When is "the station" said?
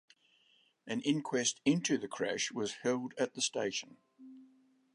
3.35-3.97